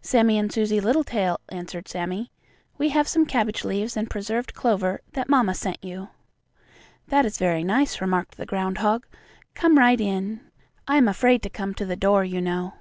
"Sammie 0.00 0.38
and 0.38 0.52
Susie 0.52 0.78
Littletail," 0.80 1.40
answered 1.48 1.88
Sammie. 1.88 2.30
"We 2.78 2.90
have 2.90 3.08
some 3.08 3.26
cabbage 3.26 3.64
leaves 3.64 3.96
and 3.96 4.08
preserved 4.08 4.54
clover 4.54 5.00
that 5.14 5.28
mamma 5.28 5.54
sent 5.56 5.82
you." 5.82 6.10
"That 7.08 7.26
is 7.26 7.36
very 7.36 7.64
nice," 7.64 8.00
remarked 8.00 8.36
the 8.36 8.46
groundhog. 8.46 9.04
"Come 9.54 9.76
right 9.80 10.00
in. 10.00 10.40
I 10.86 10.98
am 10.98 11.08
afraid 11.08 11.42
to 11.42 11.50
come 11.50 11.74
to 11.74 11.84
the 11.84 11.96
door, 11.96 12.22
you 12.24 12.40
know." 12.40 12.74